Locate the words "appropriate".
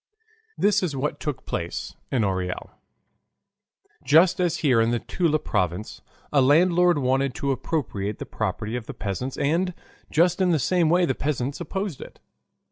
7.51-8.17